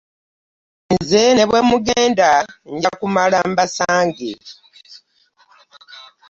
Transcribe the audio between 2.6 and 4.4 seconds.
nja kumala mbasange.